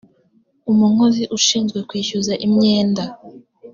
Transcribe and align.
umunkozi 0.71 1.23
ushinzwe 1.37 1.79
kwishyuza 1.89 2.33
imyenda 2.45 3.03